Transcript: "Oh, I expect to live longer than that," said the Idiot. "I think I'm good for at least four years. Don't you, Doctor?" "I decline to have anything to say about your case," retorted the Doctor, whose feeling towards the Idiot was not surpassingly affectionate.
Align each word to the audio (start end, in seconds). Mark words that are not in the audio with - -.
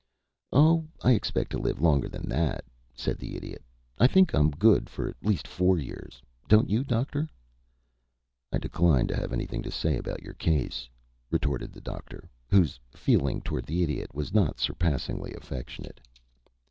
"Oh, 0.51 0.87
I 1.03 1.11
expect 1.11 1.51
to 1.51 1.59
live 1.59 1.79
longer 1.79 2.09
than 2.09 2.27
that," 2.27 2.65
said 2.95 3.19
the 3.19 3.35
Idiot. 3.35 3.61
"I 3.99 4.07
think 4.07 4.33
I'm 4.33 4.49
good 4.49 4.89
for 4.89 5.07
at 5.07 5.23
least 5.23 5.47
four 5.47 5.77
years. 5.77 6.23
Don't 6.47 6.71
you, 6.71 6.83
Doctor?" 6.83 7.29
"I 8.51 8.57
decline 8.57 9.05
to 9.09 9.15
have 9.15 9.31
anything 9.31 9.61
to 9.61 9.69
say 9.69 9.97
about 9.97 10.23
your 10.23 10.33
case," 10.33 10.89
retorted 11.29 11.71
the 11.71 11.81
Doctor, 11.81 12.27
whose 12.49 12.79
feeling 12.95 13.41
towards 13.41 13.67
the 13.67 13.83
Idiot 13.83 14.15
was 14.15 14.33
not 14.33 14.59
surpassingly 14.59 15.35
affectionate. 15.35 15.99